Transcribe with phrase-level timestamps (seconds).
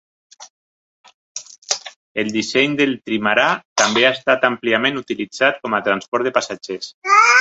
[2.23, 3.45] El disseny del trimarà
[3.83, 6.91] també ha estat àmpliament utilitzat com a transport de passatgers.